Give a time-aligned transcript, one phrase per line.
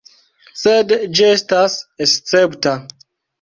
[0.61, 1.75] Sed ĝi estas
[2.07, 2.75] escepta.